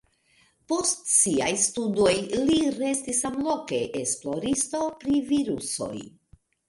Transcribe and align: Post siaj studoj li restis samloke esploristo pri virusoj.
Post 0.71 1.03
siaj 1.15 1.49
studoj 1.65 2.15
li 2.47 2.57
restis 2.79 3.21
samloke 3.25 3.83
esploristo 4.01 4.83
pri 5.05 5.21
virusoj. 5.33 5.95